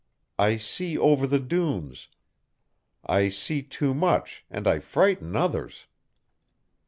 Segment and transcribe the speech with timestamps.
[0.39, 2.07] I see over the dunes.
[3.05, 5.85] I see too much, and I frighten others."